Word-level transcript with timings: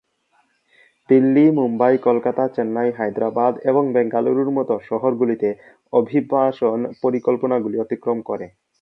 দিল্লি, 1.09 1.45
মুম্বাই, 1.51 1.93
কলকাতা, 1.97 2.43
চেন্নাই, 2.55 2.89
হায়দ্রাবাদ 2.97 3.53
এবং 3.63 3.83
বেঙ্গালুরুর 3.93 4.49
মতো 4.57 4.73
শহরগুলিতে 4.89 5.49
অভিবাসন 5.93 6.79
পরিকল্পনাগুলি 7.03 7.77
অতিক্রম 7.79 8.17
করে। 8.29 8.45